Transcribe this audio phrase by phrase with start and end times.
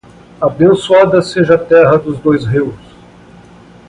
[0.41, 2.73] Abençoada seja a terra dos dois rios